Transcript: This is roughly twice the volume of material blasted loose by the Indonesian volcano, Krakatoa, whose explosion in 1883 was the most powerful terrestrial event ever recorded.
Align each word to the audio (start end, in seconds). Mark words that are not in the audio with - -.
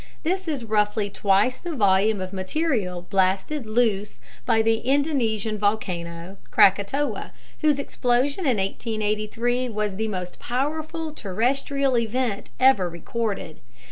This 0.23 0.47
is 0.47 0.63
roughly 0.65 1.11
twice 1.11 1.59
the 1.59 1.75
volume 1.75 2.21
of 2.21 2.33
material 2.33 3.03
blasted 3.11 3.67
loose 3.67 4.19
by 4.47 4.63
the 4.63 4.77
Indonesian 4.77 5.59
volcano, 5.59 6.37
Krakatoa, 6.49 7.31
whose 7.59 7.77
explosion 7.77 8.47
in 8.47 8.57
1883 8.57 9.69
was 9.69 9.97
the 9.97 10.07
most 10.07 10.39
powerful 10.39 11.11
terrestrial 11.13 11.99
event 11.99 12.49
ever 12.59 12.89
recorded. 12.89 13.59